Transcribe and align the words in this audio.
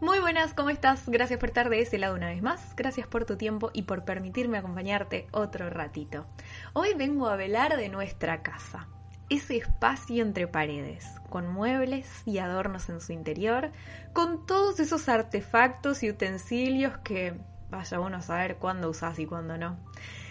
Muy 0.00 0.18
buenas, 0.18 0.54
¿cómo 0.54 0.70
estás? 0.70 1.06
Gracias 1.10 1.38
por 1.38 1.50
estar 1.50 1.68
de 1.68 1.82
ese 1.82 1.98
lado 1.98 2.14
una 2.14 2.28
vez 2.28 2.40
más. 2.40 2.74
Gracias 2.74 3.06
por 3.06 3.26
tu 3.26 3.36
tiempo 3.36 3.70
y 3.74 3.82
por 3.82 4.06
permitirme 4.06 4.56
acompañarte 4.56 5.26
otro 5.30 5.68
ratito. 5.68 6.24
Hoy 6.72 6.94
vengo 6.94 7.28
a 7.28 7.34
hablar 7.34 7.76
de 7.76 7.90
nuestra 7.90 8.42
casa. 8.42 8.88
Ese 9.28 9.58
espacio 9.58 10.22
entre 10.22 10.48
paredes, 10.48 11.06
con 11.28 11.52
muebles 11.52 12.22
y 12.24 12.38
adornos 12.38 12.88
en 12.88 13.02
su 13.02 13.12
interior, 13.12 13.72
con 14.14 14.46
todos 14.46 14.80
esos 14.80 15.06
artefactos 15.10 16.02
y 16.02 16.08
utensilios 16.08 16.96
que 17.04 17.34
vaya 17.68 18.00
uno 18.00 18.16
a 18.16 18.22
saber 18.22 18.56
cuándo 18.56 18.88
usás 18.88 19.18
y 19.18 19.26
cuándo 19.26 19.58
no. 19.58 19.76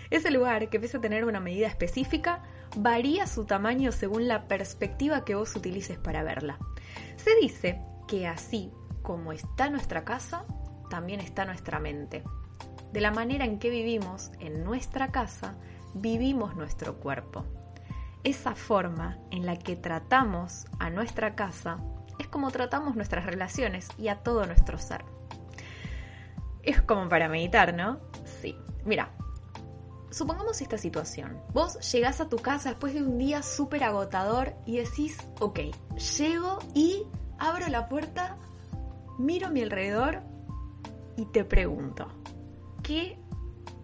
Ese 0.10 0.32
lugar, 0.32 0.70
que 0.70 0.80
pese 0.80 0.98
a 0.98 1.02
tener 1.02 1.26
una 1.26 1.40
medida 1.40 1.68
específica, 1.68 2.42
varía 2.76 3.28
su 3.28 3.46
tamaño 3.46 3.92
según 3.92 4.28
la 4.28 4.48
perspectiva 4.48 5.24
que 5.24 5.36
vos 5.36 5.56
utilices 5.56 6.00
para 6.00 6.24
verla. 6.24 6.58
Se 7.18 7.36
dice 7.36 7.80
que 8.08 8.26
así 8.26 8.72
como 9.10 9.32
está 9.32 9.72
nuestra 9.72 10.06
casa, 10.06 10.46
también 10.88 11.20
está 11.20 11.44
nuestra 11.44 11.80
mente. 11.80 12.24
De 12.94 13.02
la 13.02 13.10
manera 13.10 13.44
en 13.44 13.58
que 13.58 13.72
vivimos 13.72 14.30
en 14.40 14.64
nuestra 14.64 15.08
casa, 15.08 15.56
vivimos 15.96 16.56
nuestro 16.56 17.00
cuerpo. 17.00 17.44
Esa 18.24 18.54
forma 18.54 19.18
en 19.32 19.48
la 19.48 19.58
que 19.58 19.76
tratamos 19.76 20.68
a 20.78 20.92
nuestra 20.92 21.34
casa 21.34 21.80
es 22.20 22.28
como 22.28 22.52
tratamos 22.52 22.96
nuestras 22.96 23.26
relaciones 23.26 23.88
y 23.98 24.10
a 24.10 24.18
todo 24.18 24.46
nuestro 24.46 24.78
ser. 24.78 25.04
Es 26.62 26.80
como 26.84 27.10
para 27.10 27.30
meditar, 27.30 27.74
¿no? 27.74 28.00
Sí. 28.44 28.56
Mira, 28.86 29.10
supongamos 30.12 30.62
esta 30.62 30.78
situación. 30.78 31.42
Vos 31.52 31.80
llegás 31.92 32.22
a 32.22 32.30
tu 32.30 32.38
casa 32.38 32.70
después 32.70 32.94
de 32.94 33.02
un 33.02 33.18
día 33.18 33.42
súper 33.42 33.86
agotador 33.86 34.54
y 34.68 34.78
decís, 34.78 35.18
ok, 35.40 35.62
llego 36.20 36.60
y 36.76 37.08
abro 37.40 37.68
la 37.70 37.90
puerta 37.90 38.38
miro 39.20 39.48
a 39.48 39.50
mi 39.52 39.62
alrededor 39.62 40.22
y 41.18 41.26
te 41.26 41.44
pregunto, 41.44 42.08
¿qué 42.82 43.20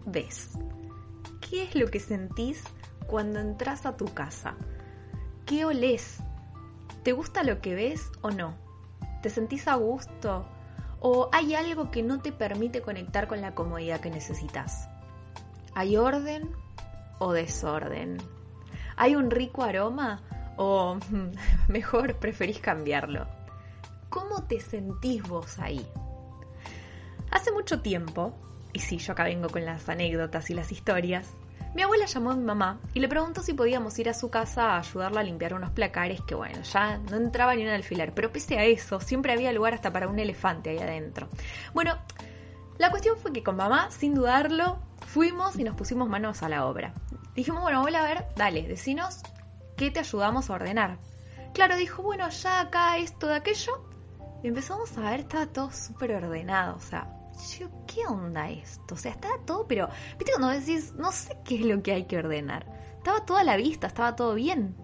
ves? 0.06 0.52
¿Qué 1.40 1.62
es 1.62 1.74
lo 1.76 1.88
que 1.88 2.00
sentís 2.00 2.64
cuando 3.06 3.38
entras 3.38 3.84
a 3.84 3.96
tu 3.96 4.06
casa? 4.06 4.54
¿Qué 5.44 5.66
olés? 5.66 6.18
¿Te 7.02 7.12
gusta 7.12 7.44
lo 7.44 7.60
que 7.60 7.74
ves 7.74 8.10
o 8.22 8.30
no? 8.30 8.54
¿Te 9.22 9.28
sentís 9.28 9.68
a 9.68 9.74
gusto? 9.74 10.48
¿O 11.00 11.28
hay 11.32 11.54
algo 11.54 11.90
que 11.90 12.02
no 12.02 12.20
te 12.20 12.32
permite 12.32 12.80
conectar 12.80 13.28
con 13.28 13.42
la 13.42 13.54
comodidad 13.54 14.00
que 14.00 14.10
necesitas? 14.10 14.88
¿Hay 15.74 15.98
orden 15.98 16.50
o 17.18 17.34
desorden? 17.34 18.16
¿Hay 18.96 19.14
un 19.14 19.30
rico 19.30 19.62
aroma 19.62 20.22
o 20.56 20.96
mejor 21.68 22.16
preferís 22.16 22.58
cambiarlo? 22.58 23.26
¿Cómo 24.16 24.44
te 24.44 24.60
sentís 24.60 25.22
vos 25.24 25.58
ahí? 25.58 25.86
Hace 27.30 27.52
mucho 27.52 27.82
tiempo, 27.82 28.32
y 28.72 28.78
sí, 28.78 28.96
yo 28.96 29.12
acá 29.12 29.24
vengo 29.24 29.50
con 29.50 29.66
las 29.66 29.90
anécdotas 29.90 30.48
y 30.48 30.54
las 30.54 30.72
historias, 30.72 31.28
mi 31.74 31.82
abuela 31.82 32.06
llamó 32.06 32.30
a 32.30 32.34
mi 32.34 32.42
mamá 32.42 32.80
y 32.94 33.00
le 33.00 33.08
preguntó 33.08 33.42
si 33.42 33.52
podíamos 33.52 33.98
ir 33.98 34.08
a 34.08 34.14
su 34.14 34.30
casa 34.30 34.70
a 34.70 34.78
ayudarla 34.78 35.20
a 35.20 35.22
limpiar 35.22 35.52
unos 35.52 35.70
placares 35.72 36.22
que, 36.22 36.34
bueno, 36.34 36.62
ya 36.62 36.96
no 36.96 37.18
entraba 37.18 37.54
ni 37.54 37.64
un 37.64 37.68
alfiler, 37.68 38.14
pero 38.14 38.32
pese 38.32 38.56
a 38.56 38.64
eso, 38.64 39.00
siempre 39.00 39.34
había 39.34 39.52
lugar 39.52 39.74
hasta 39.74 39.92
para 39.92 40.08
un 40.08 40.18
elefante 40.18 40.70
ahí 40.70 40.78
adentro. 40.78 41.28
Bueno, 41.74 41.98
la 42.78 42.88
cuestión 42.88 43.18
fue 43.18 43.34
que 43.34 43.42
con 43.42 43.56
mamá, 43.56 43.90
sin 43.90 44.14
dudarlo, 44.14 44.78
fuimos 45.06 45.58
y 45.58 45.64
nos 45.64 45.76
pusimos 45.76 46.08
manos 46.08 46.42
a 46.42 46.48
la 46.48 46.64
obra. 46.64 46.94
Dijimos, 47.34 47.60
bueno, 47.60 47.80
abuela, 47.80 48.00
a 48.00 48.06
ver, 48.06 48.24
dale, 48.34 48.66
decinos 48.66 49.20
qué 49.76 49.90
te 49.90 50.00
ayudamos 50.00 50.48
a 50.48 50.54
ordenar. 50.54 50.96
Claro, 51.52 51.76
dijo, 51.76 52.02
bueno, 52.02 52.26
ya 52.30 52.60
acá 52.60 52.96
esto 52.96 53.26
de 53.26 53.34
aquello, 53.34 53.84
empezamos 54.48 54.96
a 54.98 55.10
ver, 55.10 55.20
estaba 55.20 55.46
todo 55.46 55.70
súper 55.70 56.12
ordenado, 56.12 56.76
o 56.76 56.80
sea, 56.80 57.08
yo, 57.58 57.68
¿qué 57.86 58.06
onda 58.06 58.50
esto? 58.50 58.94
O 58.94 58.98
sea, 58.98 59.12
estaba 59.12 59.34
todo, 59.44 59.66
pero, 59.66 59.88
viste 60.18 60.32
cuando 60.32 60.48
decís, 60.48 60.94
no 60.96 61.12
sé 61.12 61.36
qué 61.44 61.56
es 61.56 61.66
lo 61.66 61.82
que 61.82 61.92
hay 61.92 62.04
que 62.04 62.18
ordenar. 62.18 62.66
Estaba 62.96 63.24
toda 63.24 63.44
la 63.44 63.56
vista, 63.56 63.86
estaba 63.86 64.16
todo 64.16 64.34
bien. 64.34 64.76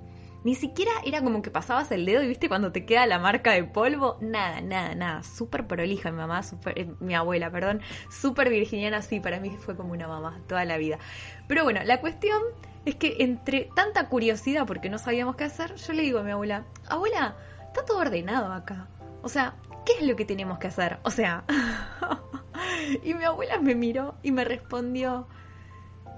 Ni 0.44 0.56
siquiera 0.56 0.90
era 1.04 1.22
como 1.22 1.40
que 1.40 1.50
pasabas 1.50 1.90
el 1.92 2.04
dedo 2.04 2.22
y 2.22 2.28
viste 2.28 2.48
cuando 2.48 2.72
te 2.72 2.84
queda 2.84 3.06
la 3.06 3.20
marca 3.20 3.52
de 3.52 3.62
polvo. 3.62 4.18
Nada, 4.20 4.60
nada, 4.60 4.94
nada. 4.94 5.22
Súper 5.22 5.68
prolija 5.68 6.10
mi 6.10 6.16
mamá, 6.16 6.42
super, 6.42 6.76
eh, 6.78 6.92
mi 6.98 7.14
abuela, 7.14 7.50
perdón. 7.50 7.80
Súper 8.10 8.50
virginiana, 8.50 9.02
sí, 9.02 9.20
para 9.20 9.38
mí 9.38 9.50
fue 9.56 9.76
como 9.76 9.92
una 9.92 10.08
mamá 10.08 10.40
toda 10.48 10.64
la 10.64 10.78
vida. 10.78 10.98
Pero 11.46 11.62
bueno, 11.62 11.80
la 11.84 12.00
cuestión 12.00 12.42
es 12.84 12.96
que 12.96 13.16
entre 13.20 13.70
tanta 13.76 14.08
curiosidad 14.08 14.66
porque 14.66 14.90
no 14.90 14.98
sabíamos 14.98 15.36
qué 15.36 15.44
hacer, 15.44 15.76
yo 15.76 15.92
le 15.92 16.02
digo 16.02 16.18
a 16.18 16.22
mi 16.24 16.32
abuela, 16.32 16.64
abuela, 16.88 17.36
está 17.68 17.84
todo 17.84 17.98
ordenado 17.98 18.52
acá. 18.52 18.88
O 19.22 19.28
sea, 19.28 19.56
¿qué 19.84 19.92
es 20.00 20.06
lo 20.06 20.16
que 20.16 20.24
tenemos 20.24 20.58
que 20.58 20.68
hacer? 20.68 20.98
O 21.04 21.10
sea, 21.10 21.44
y 23.02 23.14
mi 23.14 23.24
abuela 23.24 23.58
me 23.60 23.74
miró 23.74 24.16
y 24.22 24.32
me 24.32 24.44
respondió, 24.44 25.28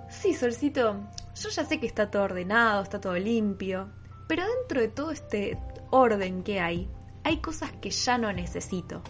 sí, 0.08 0.34
Solcito, 0.34 0.96
yo 1.34 1.48
ya 1.48 1.64
sé 1.64 1.78
que 1.78 1.86
está 1.86 2.10
todo 2.10 2.22
ordenado, 2.22 2.82
está 2.82 3.00
todo 3.00 3.16
limpio, 3.16 3.90
pero 4.26 4.44
dentro 4.46 4.80
de 4.80 4.88
todo 4.88 5.10
este 5.10 5.58
orden 5.90 6.42
que 6.42 6.60
hay, 6.60 6.88
hay 7.24 7.38
cosas 7.38 7.72
que 7.72 7.90
ya 7.90 8.18
no 8.18 8.32
necesito. 8.32 9.02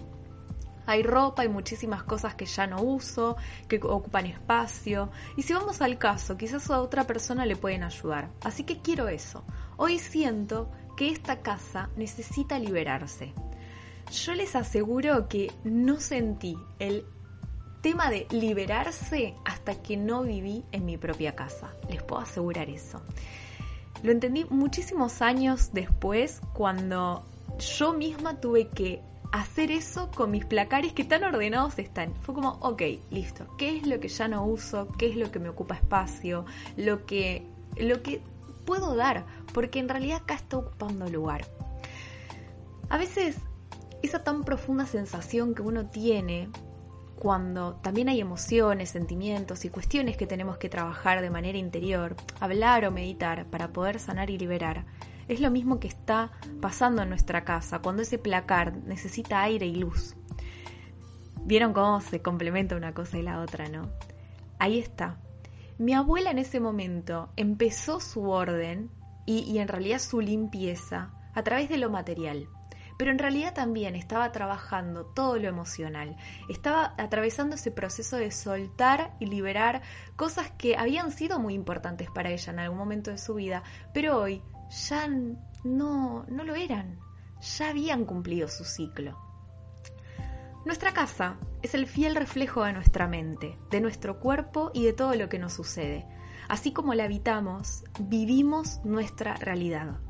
Hay 0.86 1.02
ropa, 1.02 1.42
hay 1.42 1.48
muchísimas 1.48 2.02
cosas 2.02 2.34
que 2.34 2.44
ya 2.44 2.66
no 2.66 2.82
uso, 2.82 3.36
que 3.68 3.80
ocupan 3.82 4.26
espacio. 4.26 5.10
Y 5.36 5.42
si 5.42 5.54
vamos 5.54 5.80
al 5.80 5.96
caso, 5.96 6.36
quizás 6.36 6.70
a 6.70 6.82
otra 6.82 7.04
persona 7.04 7.46
le 7.46 7.56
pueden 7.56 7.84
ayudar. 7.84 8.30
Así 8.42 8.64
que 8.64 8.82
quiero 8.82 9.08
eso. 9.08 9.44
Hoy 9.78 9.98
siento 9.98 10.70
que 10.96 11.10
esta 11.10 11.40
casa 11.40 11.88
necesita 11.96 12.58
liberarse 12.58 13.32
yo 14.10 14.34
les 14.34 14.54
aseguro 14.56 15.28
que 15.28 15.52
no 15.64 16.00
sentí 16.00 16.56
el 16.78 17.04
tema 17.80 18.10
de 18.10 18.26
liberarse 18.30 19.34
hasta 19.44 19.82
que 19.82 19.96
no 19.96 20.22
viví 20.22 20.64
en 20.72 20.86
mi 20.86 20.96
propia 20.96 21.34
casa. 21.34 21.74
Les 21.88 22.02
puedo 22.02 22.22
asegurar 22.22 22.70
eso. 22.70 23.02
Lo 24.02 24.10
entendí 24.12 24.44
muchísimos 24.46 25.22
años 25.22 25.70
después 25.72 26.40
cuando 26.52 27.26
yo 27.78 27.92
misma 27.92 28.40
tuve 28.40 28.68
que 28.68 29.00
hacer 29.32 29.70
eso 29.70 30.10
con 30.14 30.30
mis 30.30 30.44
placares 30.44 30.92
que 30.92 31.04
tan 31.04 31.24
ordenados 31.24 31.78
están. 31.78 32.14
Fue 32.22 32.34
como, 32.34 32.52
ok, 32.60 32.82
listo. 33.10 33.46
¿Qué 33.58 33.76
es 33.76 33.86
lo 33.86 33.98
que 34.00 34.08
ya 34.08 34.28
no 34.28 34.46
uso? 34.46 34.88
¿Qué 34.96 35.10
es 35.10 35.16
lo 35.16 35.30
que 35.30 35.38
me 35.38 35.48
ocupa 35.48 35.74
espacio? 35.74 36.44
Lo 36.76 37.04
que, 37.04 37.46
lo 37.76 38.02
que 38.02 38.22
puedo 38.64 38.94
dar, 38.94 39.24
porque 39.52 39.78
en 39.78 39.88
realidad 39.88 40.22
acá 40.22 40.34
está 40.34 40.58
ocupando 40.58 41.08
lugar. 41.08 41.44
A 42.88 42.96
veces 42.96 43.36
esa 44.04 44.22
tan 44.22 44.44
profunda 44.44 44.86
sensación 44.86 45.54
que 45.54 45.62
uno 45.62 45.86
tiene 45.86 46.50
cuando 47.16 47.76
también 47.76 48.08
hay 48.08 48.20
emociones, 48.20 48.90
sentimientos 48.90 49.64
y 49.64 49.70
cuestiones 49.70 50.16
que 50.16 50.26
tenemos 50.26 50.58
que 50.58 50.68
trabajar 50.68 51.22
de 51.22 51.30
manera 51.30 51.56
interior, 51.56 52.16
hablar 52.40 52.84
o 52.84 52.90
meditar 52.90 53.46
para 53.46 53.72
poder 53.72 53.98
sanar 53.98 54.28
y 54.30 54.38
liberar, 54.38 54.84
es 55.26 55.40
lo 55.40 55.50
mismo 55.50 55.80
que 55.80 55.88
está 55.88 56.32
pasando 56.60 57.02
en 57.02 57.08
nuestra 57.08 57.44
casa 57.44 57.78
cuando 57.78 58.02
ese 58.02 58.18
placar 58.18 58.76
necesita 58.76 59.40
aire 59.40 59.66
y 59.66 59.76
luz. 59.76 60.16
¿Vieron 61.44 61.72
cómo 61.72 62.00
se 62.00 62.20
complementa 62.20 62.76
una 62.76 62.92
cosa 62.92 63.18
y 63.18 63.22
la 63.22 63.40
otra, 63.40 63.68
no? 63.68 63.90
Ahí 64.58 64.78
está. 64.78 65.18
Mi 65.78 65.94
abuela 65.94 66.30
en 66.30 66.38
ese 66.38 66.60
momento 66.60 67.30
empezó 67.36 68.00
su 68.00 68.28
orden 68.28 68.90
y, 69.24 69.40
y 69.40 69.58
en 69.58 69.68
realidad 69.68 69.98
su 69.98 70.20
limpieza 70.20 71.10
a 71.34 71.42
través 71.42 71.68
de 71.68 71.78
lo 71.78 71.90
material 71.90 72.48
pero 72.96 73.10
en 73.10 73.18
realidad 73.18 73.54
también 73.54 73.94
estaba 73.96 74.32
trabajando 74.32 75.04
todo 75.06 75.38
lo 75.38 75.48
emocional, 75.48 76.16
estaba 76.48 76.94
atravesando 76.98 77.56
ese 77.56 77.70
proceso 77.70 78.16
de 78.16 78.30
soltar 78.30 79.14
y 79.20 79.26
liberar 79.26 79.82
cosas 80.16 80.50
que 80.52 80.76
habían 80.76 81.10
sido 81.10 81.38
muy 81.38 81.54
importantes 81.54 82.10
para 82.10 82.30
ella 82.30 82.52
en 82.52 82.58
algún 82.60 82.78
momento 82.78 83.10
de 83.10 83.18
su 83.18 83.34
vida, 83.34 83.62
pero 83.92 84.20
hoy 84.20 84.42
ya 84.88 85.08
no, 85.64 86.24
no 86.28 86.44
lo 86.44 86.54
eran, 86.54 86.98
ya 87.40 87.70
habían 87.70 88.04
cumplido 88.04 88.48
su 88.48 88.64
ciclo. 88.64 89.18
Nuestra 90.64 90.94
casa 90.94 91.36
es 91.62 91.74
el 91.74 91.86
fiel 91.86 92.16
reflejo 92.16 92.64
de 92.64 92.72
nuestra 92.72 93.06
mente, 93.06 93.58
de 93.70 93.82
nuestro 93.82 94.18
cuerpo 94.18 94.70
y 94.72 94.84
de 94.84 94.94
todo 94.94 95.14
lo 95.14 95.28
que 95.28 95.38
nos 95.38 95.52
sucede. 95.52 96.06
Así 96.48 96.72
como 96.72 96.94
la 96.94 97.04
habitamos, 97.04 97.84
vivimos 98.00 98.80
nuestra 98.82 99.34
realidad. 99.34 100.00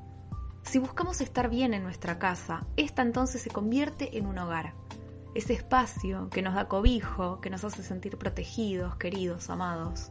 Si 0.64 0.78
buscamos 0.78 1.20
estar 1.20 1.50
bien 1.50 1.72
en 1.74 1.84
nuestra 1.84 2.18
casa, 2.18 2.66
esta 2.76 3.02
entonces 3.02 3.42
se 3.42 3.50
convierte 3.50 4.18
en 4.18 4.26
un 4.26 4.38
hogar. 4.38 4.74
Ese 5.34 5.52
espacio 5.52 6.28
que 6.30 6.42
nos 6.42 6.54
da 6.54 6.68
cobijo, 6.68 7.40
que 7.40 7.50
nos 7.50 7.64
hace 7.64 7.82
sentir 7.82 8.16
protegidos, 8.16 8.96
queridos, 8.96 9.50
amados. 9.50 10.10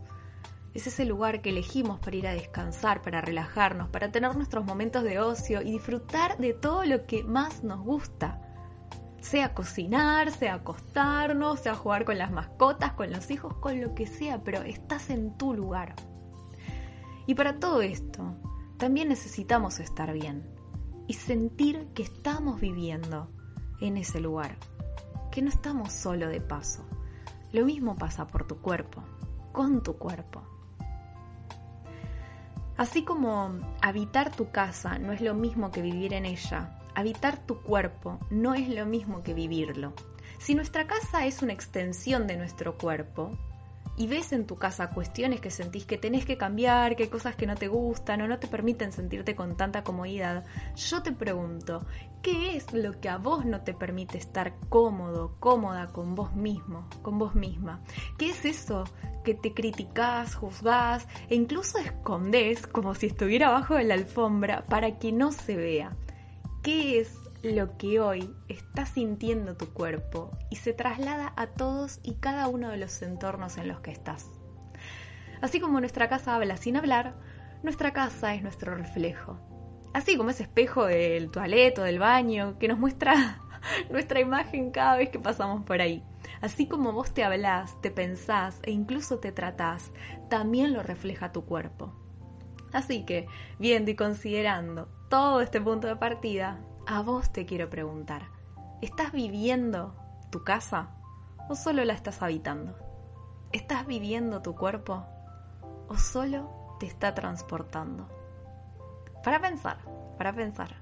Es 0.74 0.88
ese 0.88 1.06
lugar 1.06 1.42
que 1.42 1.50
elegimos 1.50 2.00
para 2.00 2.16
ir 2.16 2.28
a 2.28 2.34
descansar, 2.34 3.02
para 3.02 3.20
relajarnos, 3.20 3.90
para 3.90 4.12
tener 4.12 4.36
nuestros 4.36 4.64
momentos 4.64 5.04
de 5.04 5.20
ocio 5.20 5.62
y 5.62 5.72
disfrutar 5.72 6.38
de 6.38 6.54
todo 6.54 6.86
lo 6.86 7.08
que 7.08 7.24
más 7.24 7.64
nos 7.64 7.82
gusta. 7.82 8.40
Sea 9.22 9.54
cocinar, 9.54 10.32
sea 10.32 10.56
acostarnos, 10.56 11.62
sea 11.62 11.76
jugar 11.76 12.06
con 12.06 12.18
las 12.18 12.32
mascotas, 12.32 12.94
con 12.94 13.12
los 13.12 13.30
hijos, 13.32 13.56
con 13.56 13.82
lo 13.82 13.96
que 13.96 14.08
sea, 14.08 14.44
pero 14.44 14.62
estás 14.62 15.10
en 15.10 15.36
tu 15.38 15.54
lugar. 15.54 15.96
Y 17.26 17.36
para 17.36 17.60
todo 17.60 17.82
esto, 17.82 18.38
también 18.78 19.10
necesitamos 19.10 19.80
estar 19.80 20.14
bien 20.14 20.44
y 21.08 21.14
sentir 21.14 21.88
que 21.94 22.04
estamos 22.04 22.60
viviendo 22.60 23.30
en 23.80 23.98
ese 23.98 24.20
lugar, 24.20 24.58
que 25.32 25.42
no 25.42 25.50
estamos 25.50 25.92
solo 25.92 26.28
de 26.28 26.42
paso. 26.42 26.86
Lo 27.52 27.66
mismo 27.66 27.96
pasa 27.96 28.28
por 28.28 28.48
tu 28.48 28.58
cuerpo, 28.58 29.04
con 29.52 29.84
tu 29.84 29.98
cuerpo. 29.98 30.42
Así 32.78 33.04
como 33.04 33.60
habitar 33.82 34.36
tu 34.36 34.50
casa 34.50 34.98
no 34.98 35.12
es 35.12 35.22
lo 35.22 35.36
mismo 35.36 35.72
que 35.72 35.82
vivir 35.82 36.14
en 36.14 36.26
ella, 36.26 36.80
habitar 36.96 37.38
tu 37.38 37.62
cuerpo 37.62 38.20
no 38.30 38.56
es 38.56 38.68
lo 38.68 38.86
mismo 38.86 39.22
que 39.22 39.34
vivirlo. 39.34 39.94
Si 40.40 40.56
nuestra 40.56 40.88
casa 40.88 41.26
es 41.26 41.42
una 41.42 41.54
extensión 41.54 42.26
de 42.26 42.38
nuestro 42.38 42.78
cuerpo, 42.78 43.38
y 43.96 44.08
ves 44.08 44.34
en 44.34 44.48
tu 44.48 44.56
casa 44.56 44.90
cuestiones 44.90 45.40
que 45.40 45.52
sentís 45.52 45.86
que 45.86 45.98
tenés 45.98 46.26
que 46.26 46.38
cambiar, 46.38 46.96
que 46.96 47.04
hay 47.04 47.10
cosas 47.10 47.36
que 47.36 47.46
no 47.46 47.56
te 47.56 47.68
gustan 47.68 48.22
o 48.22 48.28
no 48.28 48.40
te 48.40 48.48
permiten 48.48 48.92
sentirte 48.92 49.36
con 49.36 49.56
tanta 49.56 49.84
comodidad, 49.84 50.46
yo 50.76 51.04
te 51.04 51.12
pregunto, 51.12 51.86
¿qué 52.22 52.56
es 52.56 52.74
lo 52.74 53.00
que 53.00 53.10
a 53.10 53.18
vos 53.18 53.46
no 53.46 53.62
te 53.62 53.74
permite 53.74 54.18
estar 54.18 54.56
cómodo, 54.70 55.36
cómoda 55.40 55.88
con 55.88 56.16
vos 56.16 56.34
mismo, 56.36 56.88
con 57.02 57.20
vos 57.20 57.36
misma? 57.36 57.82
¿Qué 58.18 58.30
es 58.30 58.46
eso 58.46 58.86
que 59.24 59.36
te 59.36 59.54
criticás, 59.54 60.36
juzgás 60.36 61.08
e 61.30 61.36
incluso 61.36 61.78
escondés 61.78 62.66
como 62.66 62.96
si 62.96 63.08
estuviera 63.08 63.50
abajo 63.50 63.76
de 63.76 63.84
la 63.84 63.94
alfombra 63.94 64.66
para 64.66 64.98
que 64.98 65.12
no 65.12 65.32
se 65.32 65.56
vea? 65.56 65.96
¿Qué 66.64 67.00
es 67.00 67.23
lo 67.44 67.78
que 67.78 68.00
hoy 68.00 68.34
está 68.48 68.86
sintiendo 68.86 69.58
tu 69.58 69.74
cuerpo 69.74 70.32
y 70.50 70.56
se 70.56 70.72
traslada 70.72 71.34
a 71.36 71.48
todos 71.48 72.00
y 72.02 72.14
cada 72.16 72.48
uno 72.48 72.70
de 72.70 72.78
los 72.78 73.02
entornos 73.02 73.58
en 73.58 73.68
los 73.68 73.82
que 73.82 73.92
estás. 73.92 74.30
Así 75.42 75.60
como 75.60 75.82
nuestra 75.82 76.08
casa 76.08 76.36
habla 76.36 76.56
sin 76.56 76.78
hablar, 76.78 77.16
nuestra 77.62 77.92
casa 77.92 78.34
es 78.34 78.44
nuestro 78.44 78.76
reflejo. 78.76 79.38
Así 79.94 80.16
como 80.16 80.30
ese 80.30 80.44
espejo 80.44 80.86
del 80.86 81.32
toaleto, 81.32 81.84
del 81.84 82.00
baño, 82.00 82.58
que 82.60 82.70
nos 82.70 82.80
muestra 82.80 83.42
nuestra 83.92 84.22
imagen 84.22 84.72
cada 84.72 84.96
vez 84.96 85.10
que 85.10 85.20
pasamos 85.20 85.64
por 85.64 85.82
ahí. 85.82 86.02
Así 86.40 86.66
como 86.66 86.94
vos 86.94 87.14
te 87.14 87.26
hablás, 87.26 87.80
te 87.82 87.92
pensás 87.92 88.60
e 88.64 88.72
incluso 88.72 89.20
te 89.20 89.34
tratás, 89.34 89.92
también 90.30 90.74
lo 90.74 90.82
refleja 90.82 91.34
tu 91.34 91.44
cuerpo. 91.44 91.94
Así 92.72 93.06
que, 93.06 93.28
viendo 93.60 93.92
y 93.92 93.96
considerando 93.96 94.88
todo 95.10 95.42
este 95.42 95.60
punto 95.60 95.88
de 95.88 95.98
partida, 95.98 96.60
a 96.86 97.02
vos 97.02 97.32
te 97.32 97.46
quiero 97.46 97.70
preguntar, 97.70 98.24
¿estás 98.82 99.12
viviendo 99.12 99.96
tu 100.32 100.44
casa 100.44 100.90
o 101.50 101.56
solo 101.56 101.84
la 101.86 101.94
estás 101.94 102.22
habitando? 102.22 102.76
¿Estás 103.52 103.86
viviendo 103.86 104.42
tu 104.42 104.56
cuerpo 104.56 105.06
o 105.88 105.98
solo 105.98 106.76
te 106.80 106.86
está 106.86 107.14
transportando? 107.14 108.10
Para 109.24 109.40
pensar, 109.40 109.78
para 110.18 110.34
pensar. 110.34 110.76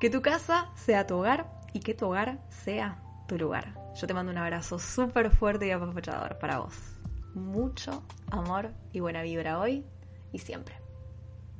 Que 0.00 0.10
tu 0.10 0.22
casa 0.22 0.70
sea 0.74 1.06
tu 1.06 1.16
hogar 1.16 1.50
y 1.72 1.80
que 1.80 1.94
tu 1.94 2.06
hogar 2.06 2.38
sea 2.50 3.02
tu 3.26 3.38
lugar. 3.38 3.74
Yo 3.94 4.06
te 4.06 4.14
mando 4.14 4.32
un 4.32 4.38
abrazo 4.38 4.78
súper 4.78 5.30
fuerte 5.30 5.66
y 5.66 5.70
apapachador 5.70 6.38
para 6.38 6.58
vos. 6.58 6.74
Mucho 7.34 8.02
amor 8.30 8.72
y 8.92 9.00
buena 9.00 9.22
vibra 9.22 9.58
hoy 9.58 9.84
y 10.32 10.38
siempre. 10.38 10.87